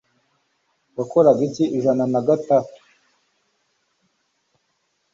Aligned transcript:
Wakoraga 0.97 1.41
iki 1.47 1.65
ijana 1.77 2.03
na 2.13 2.19
gatatu 2.27 2.79